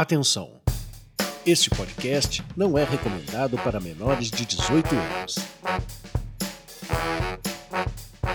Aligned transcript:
Atenção! 0.00 0.52
Este 1.44 1.68
podcast 1.70 2.44
não 2.56 2.78
é 2.78 2.84
recomendado 2.84 3.58
para 3.58 3.80
menores 3.80 4.30
de 4.30 4.46
18 4.46 4.94
anos. 4.94 5.34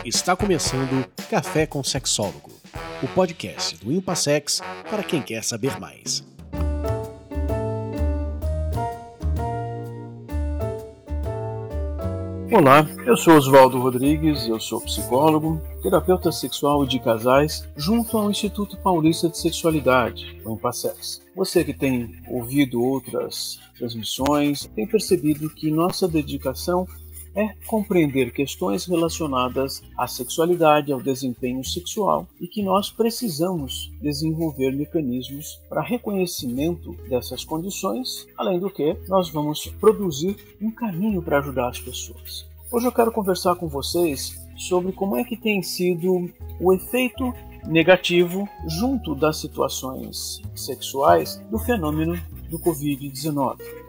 Está 0.04 0.36
começando 0.36 1.10
Café 1.30 1.66
com 1.66 1.82
Sexólogo, 1.82 2.52
o 3.02 3.08
podcast 3.08 3.78
do 3.78 3.94
Impassex 3.94 4.60
para 4.90 5.04
quem 5.04 5.22
quer 5.22 5.42
saber 5.42 5.80
mais. 5.80 6.22
Olá, 12.54 12.88
eu 13.08 13.18
sou 13.18 13.36
Oswaldo 13.36 13.80
Rodrigues, 13.80 14.48
eu 14.48 14.60
sou 14.60 14.80
psicólogo, 14.80 15.60
terapeuta 15.82 16.32
sexual 16.32 16.84
e 16.84 16.88
de 16.88 17.00
casais, 17.00 17.68
junto 17.76 18.16
ao 18.16 18.30
Instituto 18.30 18.78
Paulista 18.78 19.28
de 19.28 19.40
Sexualidade, 19.40 20.40
o 20.46 20.54
Impassex. 20.54 21.20
Você 21.36 21.64
que 21.64 21.74
tem 21.74 22.12
ouvido 22.30 22.80
outras 22.80 23.60
transmissões, 23.76 24.70
tem 24.76 24.86
percebido 24.86 25.50
que 25.50 25.72
nossa 25.72 26.08
dedicação 26.08 26.88
é 27.36 27.54
compreender 27.68 28.32
questões 28.32 28.86
relacionadas 28.86 29.82
à 29.98 30.08
sexualidade, 30.08 30.92
ao 30.92 31.02
desempenho 31.02 31.64
sexual 31.64 32.28
e 32.40 32.48
que 32.48 32.62
nós 32.62 32.90
precisamos 32.90 33.92
desenvolver 34.02 34.72
mecanismos 34.72 35.60
para 35.70 35.82
reconhecimento 35.82 36.94
dessas 37.10 37.44
condições, 37.44 38.28
além 38.38 38.60
do 38.60 38.70
que 38.70 38.96
nós 39.08 39.30
vamos 39.30 39.66
produzir 39.80 40.38
um 40.62 40.72
caminho 40.72 41.22
para 41.22 41.40
ajudar 41.40 41.70
as 41.70 41.80
pessoas. 41.80 42.46
Hoje 42.72 42.88
eu 42.88 42.92
quero 42.92 43.12
conversar 43.12 43.56
com 43.56 43.68
vocês 43.68 44.40
sobre 44.58 44.92
como 44.92 45.18
é 45.18 45.24
que 45.24 45.38
tem 45.38 45.62
sido 45.62 46.32
o 46.60 46.74
efeito 46.74 47.34
negativo 47.66 48.48
junto 48.68 49.16
das 49.16 49.38
situações 49.38 50.42
sexuais 50.56 51.42
do 51.50 51.60
fenômeno 51.60 52.20
do 52.50 52.60
Covid-19. 52.60 53.83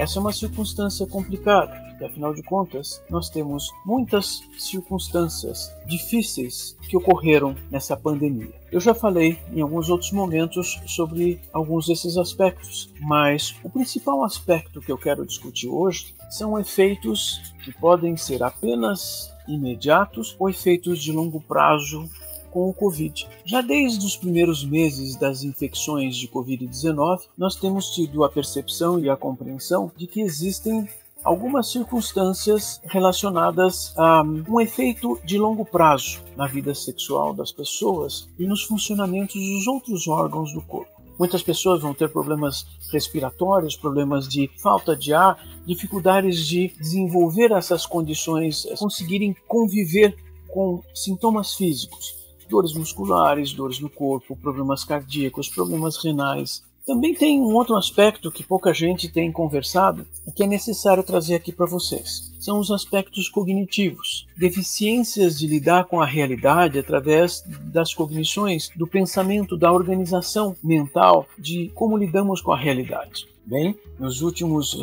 Essa 0.00 0.18
é 0.18 0.20
uma 0.22 0.32
circunstância 0.32 1.06
complicada, 1.06 1.78
porque 1.90 2.06
afinal 2.06 2.32
de 2.32 2.42
contas, 2.42 3.02
nós 3.10 3.28
temos 3.28 3.70
muitas 3.84 4.40
circunstâncias 4.58 5.70
difíceis 5.84 6.74
que 6.88 6.96
ocorreram 6.96 7.54
nessa 7.70 7.94
pandemia. 7.94 8.50
Eu 8.72 8.80
já 8.80 8.94
falei 8.94 9.38
em 9.52 9.60
alguns 9.60 9.90
outros 9.90 10.10
momentos 10.10 10.80
sobre 10.86 11.38
alguns 11.52 11.86
desses 11.86 12.16
aspectos, 12.16 12.88
mas 12.98 13.54
o 13.62 13.68
principal 13.68 14.24
aspecto 14.24 14.80
que 14.80 14.90
eu 14.90 14.96
quero 14.96 15.26
discutir 15.26 15.68
hoje 15.68 16.14
são 16.30 16.58
efeitos 16.58 17.52
que 17.62 17.70
podem 17.70 18.16
ser 18.16 18.42
apenas 18.42 19.30
imediatos 19.46 20.34
ou 20.38 20.48
efeitos 20.48 20.98
de 21.02 21.12
longo 21.12 21.42
prazo 21.42 22.08
com 22.50 22.68
o 22.68 22.74
Covid. 22.74 23.28
Já 23.44 23.60
desde 23.60 24.04
os 24.04 24.16
primeiros 24.16 24.64
meses 24.64 25.16
das 25.16 25.42
infecções 25.42 26.16
de 26.16 26.28
Covid-19, 26.28 27.22
nós 27.36 27.56
temos 27.56 27.90
tido 27.90 28.24
a 28.24 28.28
percepção 28.28 28.98
e 28.98 29.08
a 29.08 29.16
compreensão 29.16 29.90
de 29.96 30.06
que 30.06 30.20
existem 30.20 30.88
algumas 31.22 31.70
circunstâncias 31.70 32.80
relacionadas 32.84 33.92
a 33.96 34.22
um 34.22 34.60
efeito 34.60 35.18
de 35.24 35.38
longo 35.38 35.64
prazo 35.64 36.20
na 36.36 36.46
vida 36.46 36.74
sexual 36.74 37.34
das 37.34 37.52
pessoas 37.52 38.28
e 38.38 38.46
nos 38.46 38.62
funcionamentos 38.62 39.34
dos 39.34 39.66
outros 39.66 40.08
órgãos 40.08 40.52
do 40.52 40.62
corpo. 40.62 41.00
Muitas 41.18 41.42
pessoas 41.42 41.82
vão 41.82 41.92
ter 41.92 42.08
problemas 42.08 42.66
respiratórios, 42.90 43.76
problemas 43.76 44.26
de 44.26 44.50
falta 44.62 44.96
de 44.96 45.12
ar, 45.12 45.38
dificuldades 45.66 46.46
de 46.46 46.68
desenvolver 46.78 47.52
essas 47.52 47.84
condições, 47.84 48.66
conseguirem 48.78 49.36
conviver 49.46 50.16
com 50.48 50.82
sintomas 50.94 51.54
físicos 51.54 52.19
dores 52.50 52.74
musculares, 52.74 53.52
dores 53.52 53.78
no 53.78 53.88
corpo, 53.88 54.36
problemas 54.36 54.84
cardíacos, 54.84 55.48
problemas 55.48 55.96
renais. 55.96 56.62
Também 56.84 57.14
tem 57.14 57.40
um 57.40 57.54
outro 57.54 57.76
aspecto 57.76 58.32
que 58.32 58.42
pouca 58.42 58.74
gente 58.74 59.08
tem 59.08 59.30
conversado 59.30 60.04
e 60.26 60.32
que 60.32 60.42
é 60.42 60.46
necessário 60.46 61.04
trazer 61.04 61.36
aqui 61.36 61.52
para 61.52 61.66
vocês. 61.66 62.32
São 62.40 62.58
os 62.58 62.70
aspectos 62.70 63.28
cognitivos, 63.28 64.26
deficiências 64.36 65.38
de 65.38 65.46
lidar 65.46 65.84
com 65.84 66.00
a 66.00 66.06
realidade 66.06 66.78
através 66.78 67.44
das 67.72 67.94
cognições, 67.94 68.70
do 68.74 68.88
pensamento, 68.88 69.56
da 69.56 69.70
organização 69.70 70.56
mental, 70.64 71.26
de 71.38 71.70
como 71.74 71.96
lidamos 71.96 72.40
com 72.40 72.50
a 72.50 72.58
realidade. 72.58 73.29
Bem, 73.44 73.74
nos 73.98 74.22
últimos 74.22 74.76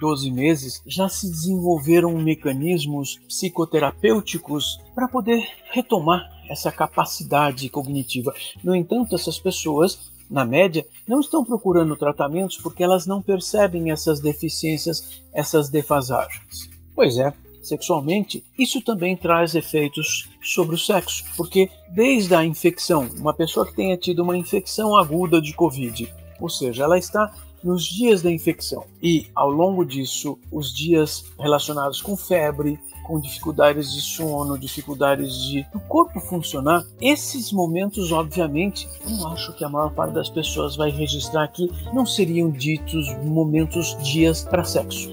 12 0.00 0.30
hum, 0.30 0.34
meses 0.34 0.82
já 0.86 1.08
se 1.08 1.28
desenvolveram 1.28 2.16
mecanismos 2.18 3.18
psicoterapêuticos 3.26 4.78
para 4.94 5.08
poder 5.08 5.44
retomar 5.70 6.30
essa 6.48 6.70
capacidade 6.70 7.68
cognitiva. 7.68 8.34
No 8.62 8.76
entanto, 8.76 9.14
essas 9.14 9.38
pessoas, 9.38 10.12
na 10.30 10.44
média, 10.44 10.86
não 11.08 11.20
estão 11.20 11.44
procurando 11.44 11.96
tratamentos 11.96 12.58
porque 12.58 12.82
elas 12.82 13.06
não 13.06 13.22
percebem 13.22 13.90
essas 13.90 14.20
deficiências, 14.20 15.22
essas 15.32 15.68
defasagens. 15.68 16.70
Pois 16.94 17.16
é, 17.16 17.32
sexualmente, 17.62 18.44
isso 18.58 18.82
também 18.82 19.16
traz 19.16 19.54
efeitos 19.54 20.28
sobre 20.42 20.74
o 20.74 20.78
sexo, 20.78 21.24
porque 21.36 21.70
desde 21.88 22.34
a 22.34 22.44
infecção, 22.44 23.08
uma 23.16 23.32
pessoa 23.32 23.66
que 23.66 23.74
tenha 23.74 23.96
tido 23.96 24.22
uma 24.22 24.36
infecção 24.36 24.96
aguda 24.96 25.40
de 25.40 25.54
Covid, 25.54 26.12
ou 26.40 26.48
seja, 26.48 26.84
ela 26.84 26.98
está 26.98 27.32
nos 27.62 27.84
dias 27.84 28.22
da 28.22 28.30
infecção 28.30 28.84
e 29.02 29.26
ao 29.34 29.50
longo 29.50 29.84
disso, 29.84 30.38
os 30.50 30.74
dias 30.74 31.24
relacionados 31.38 32.00
com 32.00 32.16
febre, 32.16 32.78
com 33.06 33.20
dificuldades 33.20 33.92
de 33.92 34.00
sono, 34.00 34.58
dificuldades 34.58 35.34
de 35.42 35.66
o 35.74 35.80
corpo 35.80 36.20
funcionar, 36.20 36.84
esses 37.00 37.52
momentos, 37.52 38.12
obviamente, 38.12 38.88
eu 39.08 39.26
acho 39.28 39.52
que 39.54 39.64
a 39.64 39.68
maior 39.68 39.92
parte 39.92 40.14
das 40.14 40.28
pessoas 40.28 40.76
vai 40.76 40.90
registrar 40.90 41.44
aqui, 41.44 41.70
não 41.92 42.06
seriam 42.06 42.50
ditos 42.50 43.06
momentos, 43.24 43.96
dias 44.02 44.42
para 44.42 44.64
sexo. 44.64 45.10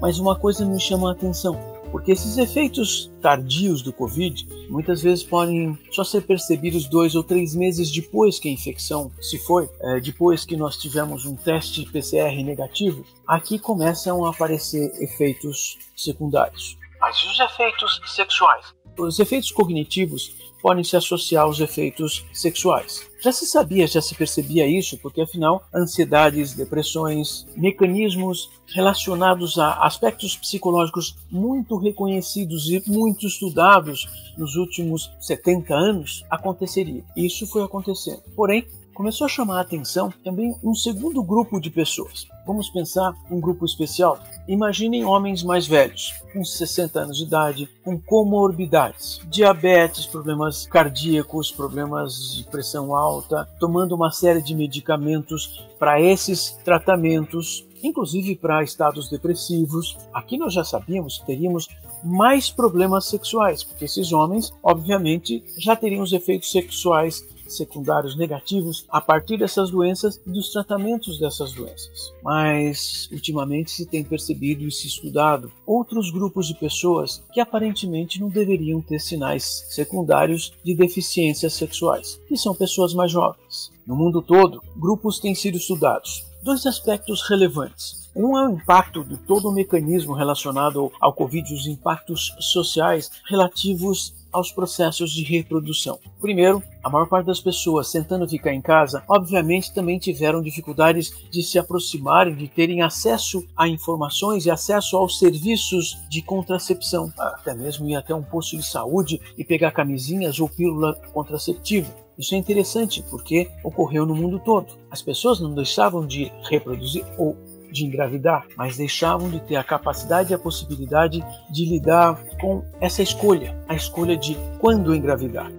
Mas 0.00 0.18
uma 0.18 0.36
coisa 0.36 0.64
me 0.64 0.80
chama 0.80 1.10
a 1.10 1.12
atenção 1.12 1.71
porque 1.92 2.10
esses 2.10 2.38
efeitos 2.38 3.12
tardios 3.20 3.82
do 3.82 3.92
Covid 3.92 4.48
muitas 4.70 5.02
vezes 5.02 5.22
podem 5.22 5.78
só 5.90 6.02
ser 6.02 6.22
percebidos 6.22 6.88
dois 6.88 7.14
ou 7.14 7.22
três 7.22 7.54
meses 7.54 7.92
depois 7.92 8.38
que 8.38 8.48
a 8.48 8.52
infecção 8.52 9.12
se 9.20 9.38
foi, 9.38 9.68
é, 9.78 10.00
depois 10.00 10.46
que 10.46 10.56
nós 10.56 10.78
tivemos 10.78 11.26
um 11.26 11.36
teste 11.36 11.84
PCR 11.84 12.42
negativo. 12.42 13.04
Aqui 13.28 13.58
começam 13.58 14.24
a 14.24 14.30
aparecer 14.30 14.90
efeitos 15.02 15.78
secundários. 15.94 16.78
Mas 16.98 17.16
e 17.18 17.26
os 17.26 17.38
efeitos 17.38 18.00
sexuais? 18.06 18.74
Os 18.98 19.18
efeitos 19.18 19.52
cognitivos 19.52 20.34
podem 20.62 20.84
se 20.84 20.96
associar 20.96 21.44
aos 21.44 21.60
efeitos 21.60 22.24
sexuais. 22.32 23.10
Já 23.20 23.32
se 23.32 23.46
sabia, 23.46 23.86
já 23.86 24.00
se 24.00 24.14
percebia 24.14 24.66
isso, 24.66 24.96
porque 24.98 25.20
afinal, 25.20 25.62
ansiedades, 25.74 26.54
depressões, 26.54 27.46
mecanismos 27.56 28.50
relacionados 28.66 29.58
a 29.58 29.84
aspectos 29.84 30.36
psicológicos 30.36 31.16
muito 31.30 31.76
reconhecidos 31.76 32.68
e 32.70 32.82
muito 32.86 33.26
estudados 33.26 34.08
nos 34.38 34.56
últimos 34.56 35.10
70 35.20 35.74
anos 35.74 36.24
aconteceria. 36.30 37.04
Isso 37.16 37.46
foi 37.46 37.62
acontecendo. 37.62 38.22
Porém, 38.34 38.66
começou 38.94 39.24
a 39.24 39.28
chamar 39.28 39.58
a 39.58 39.62
atenção 39.62 40.12
também 40.22 40.54
um 40.62 40.74
segundo 40.74 41.22
grupo 41.22 41.60
de 41.60 41.70
pessoas. 41.70 42.26
Vamos 42.46 42.68
pensar 42.68 43.14
um 43.30 43.40
grupo 43.40 43.64
especial? 43.64 44.18
Imaginem 44.46 45.04
homens 45.04 45.42
mais 45.42 45.66
velhos, 45.66 46.14
com 46.32 46.44
60 46.44 47.00
anos 47.00 47.16
de 47.16 47.24
idade, 47.24 47.68
com 47.84 47.98
comorbidades, 47.98 49.20
diabetes, 49.30 50.06
problemas 50.06 50.66
cardíacos, 50.66 51.50
problemas 51.50 52.36
de 52.36 52.44
pressão 52.44 52.94
alta, 52.94 53.48
tomando 53.58 53.94
uma 53.94 54.10
série 54.10 54.42
de 54.42 54.54
medicamentos 54.54 55.64
para 55.78 56.00
esses 56.00 56.50
tratamentos, 56.64 57.66
inclusive 57.82 58.36
para 58.36 58.62
estados 58.62 59.08
depressivos. 59.08 59.96
Aqui 60.12 60.36
nós 60.36 60.52
já 60.52 60.64
sabíamos 60.64 61.18
que 61.18 61.26
teríamos 61.26 61.68
mais 62.04 62.50
problemas 62.50 63.06
sexuais, 63.06 63.62
porque 63.62 63.84
esses 63.84 64.12
homens, 64.12 64.52
obviamente, 64.62 65.44
já 65.56 65.76
teriam 65.76 66.02
os 66.02 66.12
efeitos 66.12 66.50
sexuais 66.50 67.24
secundários 67.56 68.16
negativos 68.16 68.84
a 68.88 69.00
partir 69.00 69.36
dessas 69.36 69.70
doenças 69.70 70.20
e 70.26 70.30
dos 70.30 70.50
tratamentos 70.50 71.18
dessas 71.18 71.52
doenças. 71.52 72.12
Mas, 72.22 73.08
ultimamente, 73.12 73.70
se 73.70 73.86
tem 73.86 74.04
percebido 74.04 74.64
e 74.64 74.72
se 74.72 74.86
estudado 74.86 75.52
outros 75.66 76.10
grupos 76.10 76.46
de 76.46 76.54
pessoas 76.54 77.22
que 77.32 77.40
aparentemente 77.40 78.20
não 78.20 78.28
deveriam 78.28 78.80
ter 78.80 79.00
sinais 79.00 79.66
secundários 79.70 80.52
de 80.64 80.74
deficiências 80.74 81.54
sexuais, 81.54 82.20
que 82.28 82.36
são 82.36 82.54
pessoas 82.54 82.94
mais 82.94 83.10
jovens. 83.10 83.72
No 83.86 83.96
mundo 83.96 84.22
todo, 84.22 84.62
grupos 84.76 85.18
têm 85.18 85.34
sido 85.34 85.56
estudados. 85.56 86.24
Dois 86.42 86.66
aspectos 86.66 87.22
relevantes. 87.28 88.02
Um 88.14 88.36
é 88.36 88.46
o 88.46 88.52
impacto 88.52 89.02
de 89.02 89.16
todo 89.16 89.48
o 89.48 89.52
mecanismo 89.52 90.12
relacionado 90.12 90.92
ao 91.00 91.14
Covid, 91.14 91.54
os 91.54 91.66
impactos 91.66 92.34
sociais 92.38 93.10
relativos 93.28 94.14
aos 94.32 94.50
processos 94.50 95.12
de 95.12 95.22
reprodução. 95.22 95.98
Primeiro, 96.20 96.62
a 96.82 96.90
maior 96.90 97.06
parte 97.06 97.26
das 97.26 97.40
pessoas 97.40 97.90
tentando 97.92 98.28
ficar 98.28 98.52
em 98.52 98.60
casa, 98.60 99.02
obviamente 99.08 99.72
também 99.72 99.98
tiveram 99.98 100.42
dificuldades 100.42 101.12
de 101.30 101.42
se 101.42 101.58
aproximarem, 101.58 102.34
de 102.34 102.48
terem 102.48 102.82
acesso 102.82 103.46
a 103.56 103.68
informações 103.68 104.46
e 104.46 104.50
acesso 104.50 104.96
aos 104.96 105.18
serviços 105.18 105.98
de 106.08 106.22
contracepção, 106.22 107.12
até 107.16 107.54
mesmo 107.54 107.88
ir 107.88 107.94
até 107.94 108.14
um 108.14 108.22
posto 108.22 108.56
de 108.56 108.64
saúde 108.64 109.20
e 109.36 109.44
pegar 109.44 109.70
camisinhas 109.70 110.40
ou 110.40 110.48
pílula 110.48 110.94
contraceptiva. 111.12 112.02
Isso 112.18 112.34
é 112.34 112.38
interessante 112.38 113.02
porque 113.08 113.50
ocorreu 113.64 114.04
no 114.04 114.14
mundo 114.14 114.38
todo. 114.38 114.74
As 114.90 115.00
pessoas 115.00 115.40
não 115.40 115.54
deixavam 115.54 116.06
de 116.06 116.30
reproduzir 116.42 117.04
ou 117.16 117.36
de 117.72 117.84
engravidar, 117.84 118.46
mas 118.56 118.76
deixavam 118.76 119.30
de 119.30 119.40
ter 119.40 119.56
a 119.56 119.64
capacidade 119.64 120.30
e 120.30 120.34
a 120.34 120.38
possibilidade 120.38 121.24
de 121.50 121.64
lidar 121.64 122.22
com 122.40 122.62
essa 122.80 123.02
escolha, 123.02 123.56
a 123.68 123.74
escolha 123.74 124.16
de 124.16 124.36
quando 124.60 124.94
engravidar. 124.94 125.50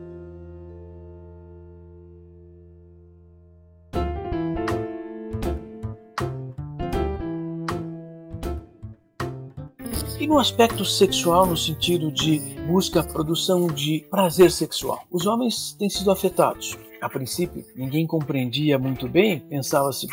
E 10.24 10.27
no 10.27 10.39
aspecto 10.39 10.86
sexual, 10.86 11.45
no 11.45 11.57
sentido 11.57 12.10
de 12.10 12.39
busca, 12.65 13.04
produção 13.04 13.68
de 13.68 14.06
prazer 14.10 14.51
sexual, 14.51 15.04
os 15.12 15.27
homens 15.27 15.74
têm 15.74 15.89
sido 15.89 16.10
afetados. 16.12 16.77
A 17.01 17.10
princípio, 17.10 17.65
ninguém 17.75 18.07
compreendia 18.07 18.80
muito 18.80 19.10
bem, 19.10 19.42
pensava-se, 19.42 20.07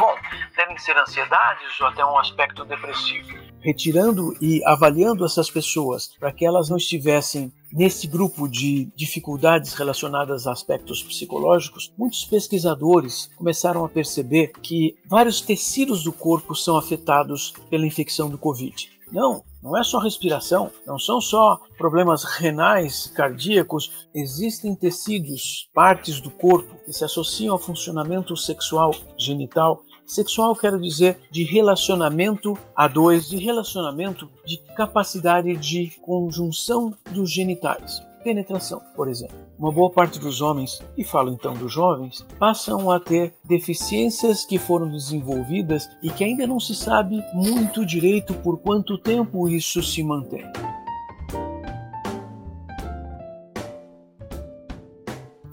devem 0.56 0.76
ser 0.78 0.96
ansiedades 0.96 1.80
ou 1.80 1.86
até 1.86 2.04
um 2.04 2.18
aspecto 2.18 2.64
depressivo. 2.64 3.38
Retirando 3.60 4.36
e 4.40 4.62
avaliando 4.64 5.24
essas 5.24 5.50
pessoas 5.50 6.08
para 6.18 6.32
que 6.32 6.46
elas 6.46 6.68
não 6.68 6.76
estivessem 6.76 7.52
nesse 7.72 8.06
grupo 8.06 8.48
de 8.48 8.90
dificuldades 8.96 9.74
relacionadas 9.74 10.46
a 10.46 10.52
aspectos 10.52 11.02
psicológicos, 11.02 11.92
muitos 11.96 12.24
pesquisadores 12.24 13.30
começaram 13.36 13.84
a 13.84 13.88
perceber 13.88 14.52
que 14.62 14.96
vários 15.06 15.40
tecidos 15.40 16.02
do 16.02 16.12
corpo 16.12 16.54
são 16.54 16.76
afetados 16.76 17.52
pela 17.68 17.86
infecção 17.86 18.28
do 18.28 18.38
Covid. 18.38 18.90
Não, 19.12 19.42
não 19.62 19.76
é 19.76 19.82
só 19.82 19.98
respiração, 19.98 20.70
não 20.86 20.98
são 20.98 21.20
só 21.20 21.60
problemas 21.76 22.24
renais, 22.24 23.08
cardíacos. 23.08 24.06
Existem 24.14 24.74
tecidos, 24.74 25.68
partes 25.74 26.20
do 26.20 26.30
corpo 26.30 26.76
que 26.84 26.92
se 26.92 27.04
associam 27.04 27.52
ao 27.52 27.58
funcionamento 27.58 28.36
sexual 28.36 28.94
genital. 29.18 29.82
Sexual 30.10 30.56
quero 30.56 30.80
dizer 30.80 31.20
de 31.30 31.44
relacionamento 31.44 32.58
a 32.74 32.88
dois, 32.88 33.28
de 33.28 33.36
relacionamento 33.36 34.28
de 34.44 34.56
capacidade 34.74 35.56
de 35.56 35.92
conjunção 36.02 36.92
dos 37.12 37.32
genitais 37.32 38.02
penetração, 38.24 38.82
por 38.94 39.08
exemplo. 39.08 39.36
Uma 39.58 39.72
boa 39.72 39.88
parte 39.88 40.18
dos 40.18 40.42
homens, 40.42 40.82
e 40.94 41.02
falo 41.02 41.32
então 41.32 41.54
dos 41.54 41.72
jovens, 41.72 42.26
passam 42.38 42.90
a 42.90 43.00
ter 43.00 43.32
deficiências 43.42 44.44
que 44.44 44.58
foram 44.58 44.90
desenvolvidas 44.90 45.88
e 46.02 46.10
que 46.10 46.24
ainda 46.24 46.46
não 46.46 46.60
se 46.60 46.74
sabe 46.74 47.24
muito 47.32 47.86
direito 47.86 48.34
por 48.34 48.58
quanto 48.58 48.98
tempo 48.98 49.48
isso 49.48 49.82
se 49.82 50.02
mantém. 50.02 50.44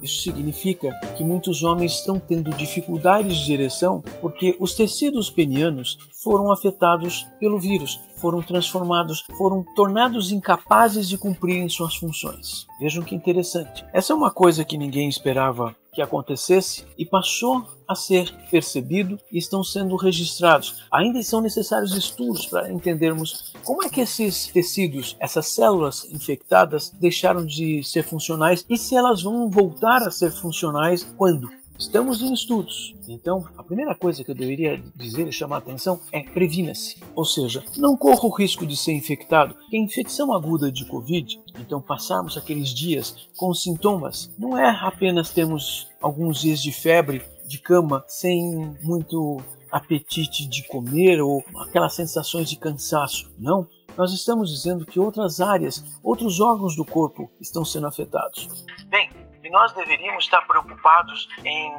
Isso 0.07 0.21
significa 0.21 0.97
que 1.17 1.23
muitos 1.23 1.63
homens 1.63 1.95
estão 1.95 2.17
tendo 2.17 2.51
dificuldades 2.51 3.39
de 3.39 3.51
ereção 3.51 4.01
porque 4.21 4.55
os 4.57 4.73
tecidos 4.73 5.29
penianos 5.29 5.97
foram 6.23 6.49
afetados 6.49 7.27
pelo 7.41 7.59
vírus, 7.59 7.99
foram 8.15 8.41
transformados, 8.41 9.25
foram 9.37 9.65
tornados 9.75 10.31
incapazes 10.31 11.09
de 11.09 11.17
cumprirem 11.17 11.67
suas 11.67 11.97
funções. 11.97 12.65
Vejam 12.79 13.03
que 13.03 13.15
interessante. 13.15 13.85
Essa 13.91 14.13
é 14.13 14.15
uma 14.15 14.31
coisa 14.31 14.63
que 14.63 14.77
ninguém 14.77 15.09
esperava 15.09 15.75
que 15.97 16.01
acontecesse 16.03 16.85
e 16.95 17.03
passou 17.03 17.65
a 17.87 17.95
ser 17.95 18.31
percebido 18.51 19.19
e 19.31 19.39
estão 19.39 19.63
sendo 19.63 19.95
registrados. 19.95 20.83
Ainda 20.91 21.23
são 21.23 21.41
necessários 21.41 21.91
estudos 21.97 22.45
para 22.45 22.71
entendermos 22.71 23.51
como 23.63 23.83
é 23.83 23.89
que 23.89 24.01
esses 24.01 24.45
tecidos, 24.45 25.17
essas 25.19 25.47
células 25.47 26.05
infectadas, 26.11 26.91
deixaram 26.91 27.43
de 27.43 27.83
ser 27.83 28.03
funcionais 28.03 28.63
e 28.69 28.77
se 28.77 28.95
elas 28.95 29.23
vão 29.23 29.49
voltar 29.49 30.03
a 30.03 30.11
ser 30.11 30.31
funcionais 30.31 31.03
quando. 31.17 31.49
Estamos 31.77 32.23
em 32.23 32.33
estudos, 32.33 32.95
então 33.07 33.45
a 33.55 33.63
primeira 33.63 33.93
coisa 33.93 34.23
que 34.23 34.31
eu 34.31 34.35
deveria 34.35 34.81
dizer 34.95 35.27
e 35.27 35.31
chamar 35.31 35.57
a 35.57 35.59
atenção 35.59 35.99
é 36.11 36.23
previna-se, 36.23 36.97
ou 37.15 37.23
seja, 37.23 37.63
não 37.77 37.95
corra 37.95 38.25
o 38.25 38.35
risco 38.35 38.65
de 38.65 38.75
ser 38.75 38.93
infectado, 38.93 39.55
que 39.69 39.77
a 39.77 39.79
infecção 39.79 40.33
aguda 40.33 40.71
de 40.71 40.85
Covid, 40.85 41.39
então 41.59 41.79
passarmos 41.79 42.35
aqueles 42.35 42.69
dias 42.69 43.29
com 43.37 43.53
sintomas, 43.53 44.33
não 44.39 44.57
é 44.57 44.67
apenas 44.81 45.29
termos 45.29 45.87
alguns 46.01 46.41
dias 46.41 46.63
de 46.63 46.71
febre, 46.71 47.21
de 47.47 47.59
cama, 47.59 48.03
sem 48.07 48.75
muito 48.81 49.37
apetite 49.71 50.47
de 50.47 50.67
comer 50.67 51.21
ou 51.21 51.43
aquelas 51.59 51.93
sensações 51.93 52.49
de 52.49 52.57
cansaço, 52.57 53.31
não. 53.37 53.67
Nós 53.95 54.13
estamos 54.13 54.51
dizendo 54.51 54.85
que 54.85 54.99
outras 54.99 55.39
áreas, 55.39 55.83
outros 56.03 56.39
órgãos 56.39 56.75
do 56.75 56.85
corpo 56.85 57.29
estão 57.39 57.63
sendo 57.63 57.87
afetados. 57.87 58.65
Bem, 58.87 59.09
e 59.47 59.49
nós 59.49 59.71
deveríamos 59.71 60.25
estar 60.25 60.41
preocupados 60.41 61.29
em 61.45 61.71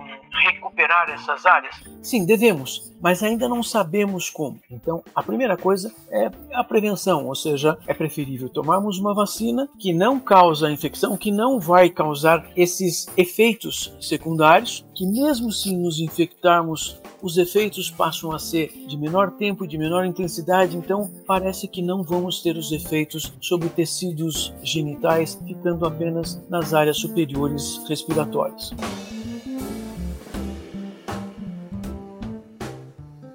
recuperar 0.47 1.11
essas 1.11 1.45
áreas? 1.45 1.75
Sim, 2.03 2.25
devemos, 2.25 2.91
mas 2.99 3.23
ainda 3.23 3.47
não 3.47 3.63
sabemos 3.63 4.31
como. 4.31 4.59
Então, 4.71 5.05
a 5.15 5.23
primeira 5.23 5.55
coisa 5.57 5.95
é 6.11 6.31
a 6.55 6.65
prevenção, 6.65 7.27
ou 7.27 7.35
seja, 7.35 7.79
é 7.87 7.93
preferível 7.93 8.49
tomarmos 8.49 8.99
uma 8.99 9.15
vacina 9.15 9.69
que 9.79 9.93
não 9.93 10.19
causa 10.19 10.71
infecção, 10.71 11.17
que 11.17 11.31
não 11.31 11.61
vai 11.61 11.91
causar 11.91 12.47
esses 12.57 13.07
efeitos 13.17 13.95
secundários, 14.01 14.87
que 14.95 15.07
mesmo 15.07 15.53
se 15.53 15.77
nos 15.77 16.01
infectarmos 16.01 16.99
os 17.23 17.37
efeitos 17.37 17.91
passam 17.91 18.33
a 18.33 18.39
ser 18.39 18.73
de 18.87 18.97
menor 18.97 19.33
tempo 19.33 19.65
e 19.65 19.69
de 19.69 19.77
menor 19.77 20.05
intensidade, 20.05 20.77
então 20.77 21.11
parece 21.27 21.67
que 21.67 21.83
não 21.83 22.03
vamos 22.03 22.41
ter 22.41 22.57
os 22.57 22.71
efeitos 22.71 23.33
sobre 23.41 23.69
tecidos 23.69 24.53
genitais, 24.63 25.39
ficando 25.47 25.85
apenas 25.85 26.41
nas 26.49 26.73
áreas 26.73 26.99
superiores 26.99 27.58
respiratórias. 27.89 28.73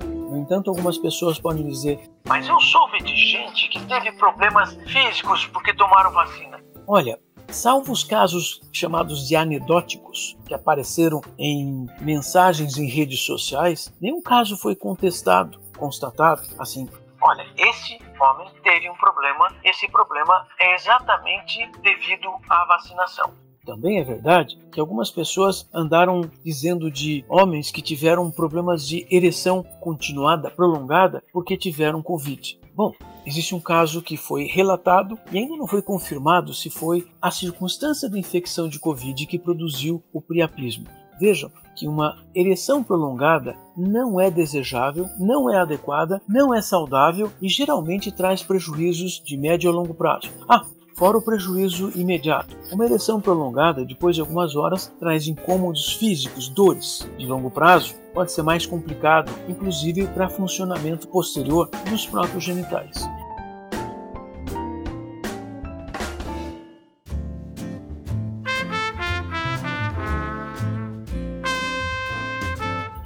No 0.04 0.38
entanto, 0.38 0.70
algumas 0.70 0.98
pessoas 0.98 1.40
podem 1.40 1.68
dizer: 1.68 2.00
Mas 2.28 2.48
eu 2.48 2.60
soube 2.60 3.02
de 3.04 3.16
gente 3.16 3.70
que 3.70 3.80
teve 3.86 4.12
problemas 4.14 4.74
físicos 4.88 5.46
porque 5.48 5.74
tomaram 5.74 6.12
vacina. 6.12 6.62
Olha, 6.88 7.18
Salvo 7.54 7.92
os 7.92 8.04
casos 8.04 8.62
chamados 8.74 9.28
de 9.28 9.36
anedóticos, 9.36 10.36
que 10.48 10.56
apareceram 10.56 11.22
em 11.38 11.88
mensagens 12.02 12.78
em 12.78 12.88
redes 12.88 13.20
sociais, 13.20 13.94
nenhum 14.02 14.24
caso 14.24 14.58
foi 14.58 14.76
contestado, 14.76 15.60
constatado, 15.78 16.42
assim. 16.58 16.90
Olha, 17.22 17.46
esse 17.56 18.00
homem 18.20 18.50
teve 18.64 18.90
um 18.90 18.96
problema, 18.96 19.56
esse 19.64 19.88
problema 19.88 20.48
é 20.60 20.74
exatamente 20.74 21.70
devido 21.82 22.28
à 22.50 22.66
vacinação. 22.66 23.32
Também 23.66 23.98
é 23.98 24.04
verdade 24.04 24.58
que 24.72 24.80
algumas 24.80 25.10
pessoas 25.10 25.68
andaram 25.74 26.30
dizendo 26.44 26.92
de 26.92 27.24
homens 27.30 27.72
que 27.72 27.82
tiveram 27.82 28.30
problemas 28.30 28.86
de 28.86 29.08
ereção 29.10 29.66
continuada, 29.80 30.52
prolongada, 30.52 31.24
porque 31.32 31.56
tiveram 31.56 32.02
Covid. 32.02 32.60
Bom, 32.76 32.94
existe 33.26 33.56
um 33.56 33.62
caso 33.62 34.02
que 34.02 34.18
foi 34.18 34.46
relatado 34.46 35.18
e 35.32 35.38
ainda 35.38 35.56
não 35.56 35.68
foi 35.68 35.82
confirmado 35.82 36.54
se 36.54 36.70
foi 36.70 37.08
a 37.22 37.32
circunstância 37.32 38.10
da 38.10 38.20
infecção 38.20 38.68
de 38.68 38.80
Covid 38.80 39.26
que 39.26 39.40
produziu 39.40 40.04
o 40.12 40.20
priapismo. 40.20 40.86
Vejam 41.18 41.50
que 41.76 41.88
uma 41.88 42.18
ereção 42.36 42.84
prolongada 42.84 43.56
não 43.78 44.20
é 44.20 44.30
desejável, 44.30 45.08
não 45.18 45.50
é 45.50 45.58
adequada, 45.58 46.22
não 46.28 46.54
é 46.54 46.62
saudável 46.62 47.32
e 47.42 47.48
geralmente 47.48 48.12
traz 48.12 48.44
prejuízos 48.44 49.22
de 49.24 49.38
médio 49.38 49.70
a 49.70 49.74
longo 49.74 49.94
prazo. 49.94 50.30
Ah, 50.50 50.66
fora 50.96 51.18
o 51.18 51.22
prejuízo 51.22 51.92
imediato. 51.96 52.56
Uma 52.72 52.86
ereção 52.86 53.20
prolongada, 53.20 53.86
depois 53.86 54.16
de 54.16 54.22
algumas 54.22 54.56
horas, 54.56 54.92
traz 55.00 55.28
incômodos 55.28 55.94
físicos, 55.94 56.50
dores. 56.50 57.08
De 57.18 57.26
longo 57.26 57.50
prazo, 57.50 57.96
pode 58.14 58.32
ser 58.32 58.44
mais 58.44 58.66
complicado, 58.66 59.32
inclusive 59.48 60.08
para 60.08 60.30
funcionamento 60.30 61.08
posterior 61.08 61.70
dos 61.90 62.06
próprios 62.06 62.44
genitais. 62.44 63.08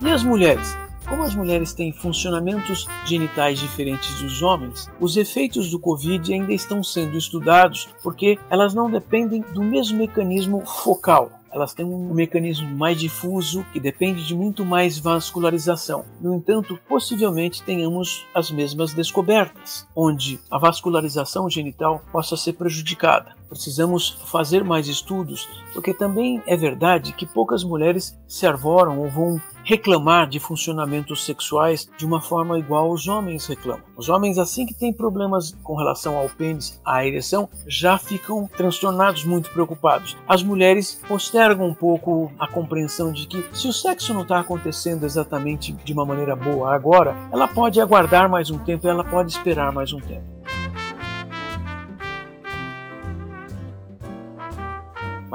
E 0.01 0.11
as 0.11 0.23
mulheres? 0.23 0.86
Como 1.07 1.23
as 1.23 1.33
mulheres 1.33 1.73
têm 1.73 1.93
funcionamentos 1.93 2.85
genitais 3.05 3.57
diferentes 3.59 4.21
dos 4.21 4.41
homens, 4.41 4.91
os 4.99 5.15
efeitos 5.15 5.71
do 5.71 5.79
Covid 5.79 6.33
ainda 6.33 6.53
estão 6.53 6.83
sendo 6.83 7.17
estudados 7.17 7.87
porque 8.03 8.37
elas 8.49 8.73
não 8.73 8.91
dependem 8.91 9.41
do 9.53 9.63
mesmo 9.63 9.97
mecanismo 9.97 10.65
focal. 10.65 11.31
Elas 11.49 11.73
têm 11.73 11.85
um 11.85 12.13
mecanismo 12.13 12.69
mais 12.75 12.99
difuso 12.99 13.65
que 13.71 13.79
depende 13.79 14.27
de 14.27 14.35
muito 14.35 14.65
mais 14.65 14.99
vascularização. 14.99 16.03
No 16.19 16.35
entanto, 16.35 16.77
possivelmente 16.89 17.63
tenhamos 17.63 18.25
as 18.35 18.51
mesmas 18.51 18.93
descobertas, 18.93 19.87
onde 19.95 20.41
a 20.51 20.57
vascularização 20.57 21.49
genital 21.49 22.03
possa 22.11 22.35
ser 22.35 22.53
prejudicada. 22.53 23.36
Precisamos 23.47 24.17
fazer 24.25 24.63
mais 24.63 24.87
estudos, 24.87 25.47
porque 25.73 25.93
também 25.93 26.41
é 26.45 26.55
verdade 26.55 27.13
que 27.13 27.25
poucas 27.25 27.63
mulheres 27.63 28.17
se 28.27 28.45
arvoram 28.45 28.99
ou 28.99 29.09
vão 29.09 29.41
reclamar 29.67 30.29
de 30.29 30.39
funcionamentos 30.39 31.25
sexuais 31.25 31.89
de 31.97 32.05
uma 32.05 32.21
forma 32.21 32.57
igual 32.57 32.89
os 32.89 33.05
homens 33.09 33.45
reclamam. 33.45 33.83
Os 33.97 34.07
homens, 34.07 34.37
assim 34.37 34.65
que 34.65 34.73
têm 34.73 34.93
problemas 34.93 35.53
com 35.61 35.75
relação 35.75 36.17
ao 36.17 36.29
pênis, 36.29 36.79
à 36.85 37.05
ereção, 37.05 37.49
já 37.67 37.97
ficam 37.97 38.49
transtornados, 38.55 39.25
muito 39.25 39.49
preocupados. 39.49 40.15
As 40.25 40.41
mulheres 40.41 41.01
postergam 41.05 41.67
um 41.67 41.73
pouco 41.73 42.31
a 42.39 42.47
compreensão 42.47 43.11
de 43.11 43.27
que 43.27 43.43
se 43.51 43.67
o 43.67 43.73
sexo 43.73 44.13
não 44.13 44.21
está 44.21 44.39
acontecendo 44.39 45.03
exatamente 45.03 45.73
de 45.73 45.91
uma 45.91 46.05
maneira 46.05 46.35
boa 46.35 46.73
agora, 46.73 47.13
ela 47.29 47.47
pode 47.47 47.81
aguardar 47.81 48.29
mais 48.29 48.49
um 48.49 48.57
tempo, 48.59 48.87
ela 48.87 49.03
pode 49.03 49.33
esperar 49.33 49.73
mais 49.73 49.91
um 49.91 49.99
tempo. 49.99 50.36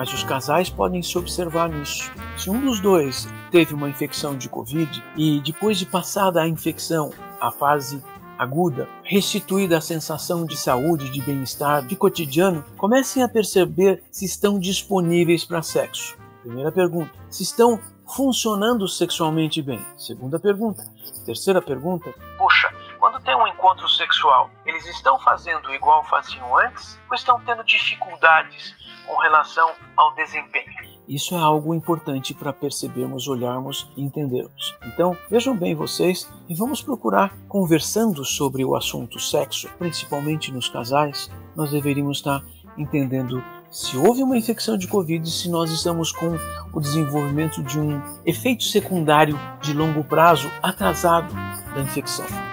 Mas 0.02 0.12
os 0.12 0.24
casais 0.24 0.68
podem 0.68 1.00
se 1.00 1.16
observar 1.16 1.68
nisso. 1.68 2.10
Se 2.36 2.50
um 2.50 2.60
dos 2.60 2.80
dois 2.80 3.28
teve 3.52 3.72
uma 3.72 3.88
infecção 3.88 4.36
de 4.36 4.48
Covid 4.48 5.00
e 5.16 5.40
depois 5.42 5.78
de 5.78 5.86
passada 5.86 6.42
a 6.42 6.48
infecção, 6.48 7.12
a 7.40 7.52
fase 7.52 8.02
aguda, 8.36 8.88
restituída 9.04 9.78
a 9.78 9.80
sensação 9.80 10.44
de 10.44 10.56
saúde, 10.56 11.08
de 11.08 11.22
bem-estar, 11.22 11.86
de 11.86 11.94
cotidiano, 11.94 12.64
comecem 12.76 13.22
a 13.22 13.28
perceber 13.28 14.02
se 14.10 14.24
estão 14.24 14.58
disponíveis 14.58 15.44
para 15.44 15.62
sexo. 15.62 16.16
Primeira 16.42 16.72
pergunta: 16.72 17.12
se 17.30 17.44
estão 17.44 17.78
funcionando 18.04 18.88
sexualmente 18.88 19.62
bem? 19.62 19.78
Segunda 19.96 20.36
pergunta. 20.36 20.84
Terceira 21.24 21.62
pergunta: 21.62 22.12
puxa, 22.36 22.74
quando 23.02 23.18
tem 23.18 23.34
um 23.34 23.48
encontro 23.48 23.88
sexual, 23.88 24.48
eles 24.64 24.86
estão 24.86 25.18
fazendo 25.18 25.74
igual 25.74 26.04
faziam 26.04 26.56
antes 26.56 26.96
ou 27.10 27.16
estão 27.16 27.40
tendo 27.40 27.64
dificuldades 27.64 28.76
com 29.08 29.16
relação 29.16 29.72
ao 29.96 30.14
desempenho? 30.14 30.72
Isso 31.08 31.34
é 31.34 31.38
algo 31.38 31.74
importante 31.74 32.32
para 32.32 32.52
percebermos, 32.52 33.26
olharmos 33.26 33.90
e 33.96 34.04
entendermos. 34.04 34.78
Então, 34.86 35.18
vejam 35.28 35.56
bem 35.56 35.74
vocês 35.74 36.32
e 36.48 36.54
vamos 36.54 36.80
procurar, 36.80 37.36
conversando 37.48 38.24
sobre 38.24 38.64
o 38.64 38.76
assunto 38.76 39.18
sexo, 39.18 39.68
principalmente 39.80 40.52
nos 40.52 40.68
casais, 40.68 41.28
nós 41.56 41.72
deveríamos 41.72 42.18
estar 42.18 42.40
entendendo 42.78 43.42
se 43.68 43.96
houve 43.96 44.22
uma 44.22 44.36
infecção 44.36 44.78
de 44.78 44.86
Covid, 44.86 45.28
se 45.28 45.50
nós 45.50 45.72
estamos 45.72 46.12
com 46.12 46.36
o 46.72 46.80
desenvolvimento 46.80 47.64
de 47.64 47.80
um 47.80 48.00
efeito 48.24 48.62
secundário 48.62 49.36
de 49.60 49.72
longo 49.72 50.04
prazo 50.04 50.48
atrasado 50.62 51.34
da 51.74 51.80
infecção. 51.80 52.51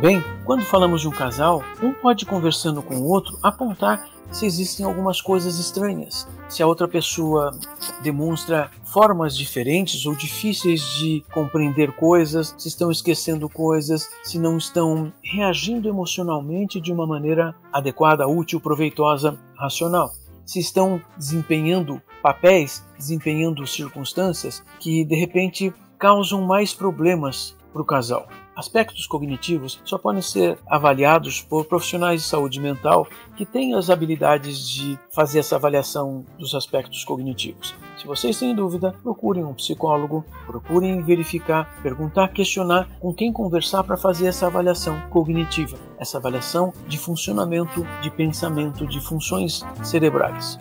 Também, 0.00 0.22
quando 0.44 0.64
falamos 0.64 1.00
de 1.00 1.08
um 1.08 1.10
casal, 1.10 1.60
um 1.82 1.92
pode 1.92 2.24
conversando 2.24 2.80
com 2.80 2.94
o 2.94 3.08
outro 3.08 3.36
apontar 3.42 4.08
se 4.30 4.46
existem 4.46 4.86
algumas 4.86 5.20
coisas 5.20 5.58
estranhas, 5.58 6.24
se 6.48 6.62
a 6.62 6.68
outra 6.68 6.86
pessoa 6.86 7.58
demonstra 8.00 8.70
formas 8.84 9.36
diferentes 9.36 10.06
ou 10.06 10.14
difíceis 10.14 10.82
de 11.00 11.24
compreender 11.34 11.90
coisas, 11.90 12.54
se 12.56 12.68
estão 12.68 12.92
esquecendo 12.92 13.48
coisas, 13.48 14.08
se 14.22 14.38
não 14.38 14.56
estão 14.56 15.12
reagindo 15.20 15.88
emocionalmente 15.88 16.80
de 16.80 16.92
uma 16.92 17.04
maneira 17.04 17.52
adequada, 17.72 18.28
útil, 18.28 18.60
proveitosa, 18.60 19.36
racional, 19.56 20.12
se 20.46 20.60
estão 20.60 21.02
desempenhando 21.16 22.00
papéis, 22.22 22.84
desempenhando 22.96 23.66
circunstâncias 23.66 24.62
que 24.78 25.04
de 25.04 25.16
repente 25.16 25.74
causam 25.98 26.42
mais 26.42 26.72
problemas 26.72 27.56
para 27.72 27.82
o 27.82 27.84
casal. 27.84 28.28
Aspectos 28.58 29.06
cognitivos 29.06 29.80
só 29.84 29.96
podem 29.96 30.20
ser 30.20 30.58
avaliados 30.66 31.40
por 31.40 31.64
profissionais 31.66 32.22
de 32.22 32.26
saúde 32.26 32.58
mental 32.58 33.06
que 33.36 33.46
têm 33.46 33.72
as 33.72 33.88
habilidades 33.88 34.68
de 34.68 34.98
fazer 35.14 35.38
essa 35.38 35.54
avaliação 35.54 36.24
dos 36.36 36.56
aspectos 36.56 37.04
cognitivos. 37.04 37.72
Se 37.96 38.04
vocês 38.04 38.36
têm 38.36 38.52
dúvida, 38.52 38.92
procurem 39.00 39.44
um 39.44 39.54
psicólogo, 39.54 40.24
procurem 40.44 41.00
verificar, 41.02 41.80
perguntar, 41.84 42.32
questionar 42.32 42.88
com 42.98 43.14
quem 43.14 43.32
conversar 43.32 43.84
para 43.84 43.96
fazer 43.96 44.26
essa 44.26 44.48
avaliação 44.48 45.00
cognitiva, 45.08 45.78
essa 45.96 46.18
avaliação 46.18 46.72
de 46.88 46.98
funcionamento, 46.98 47.86
de 48.02 48.10
pensamento, 48.10 48.88
de 48.88 49.00
funções 49.00 49.64
cerebrais. 49.84 50.58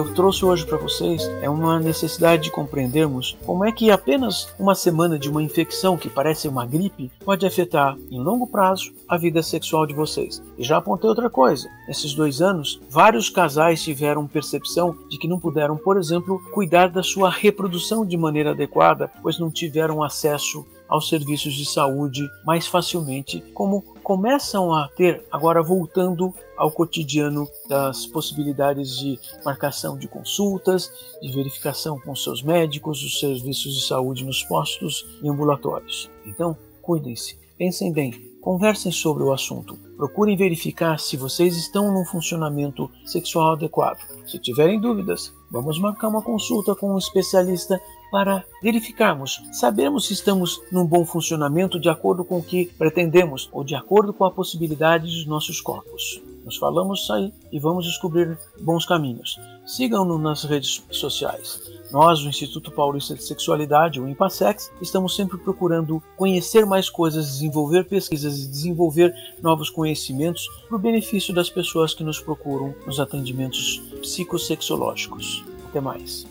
Eu 0.00 0.14
trouxe 0.14 0.46
hoje 0.46 0.64
para 0.64 0.78
vocês 0.78 1.30
é 1.42 1.50
uma 1.50 1.78
necessidade 1.78 2.44
de 2.44 2.50
compreendermos 2.50 3.36
como 3.44 3.66
é 3.66 3.70
que 3.70 3.90
apenas 3.90 4.48
uma 4.58 4.74
semana 4.74 5.18
de 5.18 5.28
uma 5.28 5.42
infecção 5.42 5.94
que 5.94 6.08
parece 6.08 6.48
uma 6.48 6.64
gripe 6.64 7.10
pode 7.22 7.44
afetar 7.44 7.98
em 8.10 8.18
longo 8.18 8.46
prazo 8.46 8.94
a 9.06 9.18
vida 9.18 9.42
sexual 9.42 9.86
de 9.86 9.92
vocês. 9.92 10.42
E 10.56 10.64
já 10.64 10.78
apontei 10.78 11.06
outra 11.06 11.28
coisa: 11.28 11.68
nesses 11.86 12.14
dois 12.14 12.40
anos, 12.40 12.80
vários 12.88 13.28
casais 13.28 13.82
tiveram 13.82 14.26
percepção 14.26 14.96
de 15.10 15.18
que 15.18 15.28
não 15.28 15.38
puderam, 15.38 15.76
por 15.76 15.98
exemplo, 15.98 16.40
cuidar 16.50 16.88
da 16.88 17.02
sua 17.02 17.28
reprodução 17.28 18.06
de 18.06 18.16
maneira 18.16 18.52
adequada, 18.52 19.12
pois 19.20 19.38
não 19.38 19.50
tiveram 19.50 20.02
acesso 20.02 20.64
aos 20.88 21.08
serviços 21.08 21.52
de 21.52 21.64
saúde 21.64 22.28
mais 22.44 22.66
facilmente, 22.66 23.44
como 23.54 23.84
começam 24.10 24.74
a 24.74 24.88
ter 24.88 25.24
agora 25.30 25.62
voltando 25.62 26.34
ao 26.56 26.72
cotidiano 26.72 27.46
das 27.68 28.06
possibilidades 28.06 28.98
de 28.98 29.16
marcação 29.44 29.96
de 29.96 30.08
consultas, 30.08 30.90
de 31.22 31.30
verificação 31.30 31.96
com 32.00 32.12
seus 32.16 32.42
médicos, 32.42 33.04
os 33.04 33.20
serviços 33.20 33.72
de 33.72 33.86
saúde 33.86 34.24
nos 34.24 34.42
postos 34.42 35.06
e 35.22 35.28
ambulatórios. 35.28 36.10
Então, 36.26 36.56
cuidem-se, 36.82 37.38
pensem 37.56 37.92
bem, 37.92 38.10
conversem 38.40 38.90
sobre 38.90 39.22
o 39.22 39.32
assunto, 39.32 39.78
procurem 39.96 40.36
verificar 40.36 40.98
se 40.98 41.16
vocês 41.16 41.56
estão 41.56 41.94
num 41.94 42.04
funcionamento 42.04 42.90
sexual 43.06 43.52
adequado. 43.52 44.00
Se 44.26 44.40
tiverem 44.40 44.80
dúvidas, 44.80 45.32
vamos 45.52 45.78
marcar 45.78 46.08
uma 46.08 46.20
consulta 46.20 46.74
com 46.74 46.94
um 46.94 46.98
especialista 46.98 47.80
para 48.10 48.44
verificarmos, 48.62 49.42
sabermos 49.52 50.06
se 50.06 50.12
estamos 50.12 50.60
num 50.70 50.84
bom 50.84 51.04
funcionamento 51.04 51.78
de 51.78 51.88
acordo 51.88 52.24
com 52.24 52.38
o 52.38 52.42
que 52.42 52.66
pretendemos 52.66 53.48
ou 53.52 53.62
de 53.62 53.74
acordo 53.74 54.12
com 54.12 54.24
a 54.24 54.30
possibilidade 54.30 55.06
dos 55.06 55.26
nossos 55.26 55.60
corpos. 55.60 56.20
Nos 56.44 56.56
falamos 56.56 57.08
aí 57.10 57.32
e 57.52 57.58
vamos 57.58 57.84
descobrir 57.84 58.38
bons 58.60 58.86
caminhos. 58.86 59.38
Sigam-nos 59.66 60.20
nas 60.20 60.44
redes 60.44 60.82
sociais. 60.90 61.60
Nós, 61.92 62.20
o 62.20 62.28
Instituto 62.28 62.70
Paulista 62.70 63.14
de 63.14 63.22
Sexualidade, 63.22 64.00
o 64.00 64.08
IMPASEX, 64.08 64.72
estamos 64.80 65.14
sempre 65.14 65.38
procurando 65.38 66.02
conhecer 66.16 66.64
mais 66.64 66.88
coisas, 66.88 67.26
desenvolver 67.26 67.84
pesquisas 67.84 68.38
e 68.38 68.48
desenvolver 68.48 69.12
novos 69.42 69.68
conhecimentos 69.70 70.48
para 70.68 70.76
o 70.76 70.80
benefício 70.80 71.34
das 71.34 71.50
pessoas 71.50 71.92
que 71.92 72.04
nos 72.04 72.20
procuram 72.20 72.74
nos 72.86 73.00
atendimentos 73.00 73.82
psicossexológicos. 74.00 75.44
Até 75.68 75.80
mais. 75.80 76.29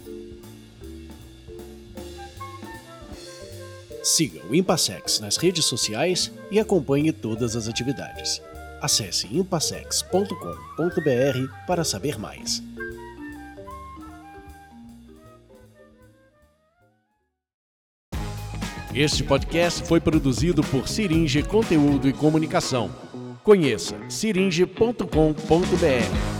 Siga 4.03 4.41
o 4.49 4.55
Impassex 4.55 5.19
nas 5.19 5.37
redes 5.37 5.65
sociais 5.65 6.31
e 6.49 6.59
acompanhe 6.59 7.11
todas 7.11 7.55
as 7.55 7.67
atividades. 7.67 8.41
Acesse 8.81 9.27
impassex.com.br 9.27 10.35
para 11.67 11.83
saber 11.83 12.17
mais. 12.17 12.63
Este 18.93 19.23
podcast 19.23 19.87
foi 19.87 19.99
produzido 19.99 20.63
por 20.63 20.87
Siringe 20.87 21.43
Conteúdo 21.43 22.09
e 22.09 22.13
Comunicação. 22.13 22.89
Conheça 23.43 23.95
siringe.com.br. 24.09 26.38